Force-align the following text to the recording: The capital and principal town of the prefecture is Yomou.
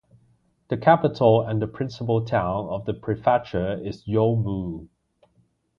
The 0.69 0.77
capital 0.77 1.43
and 1.43 1.71
principal 1.71 2.25
town 2.25 2.65
of 2.69 2.85
the 2.85 2.93
prefecture 2.95 3.73
is 3.87 4.03
Yomou. 4.05 4.87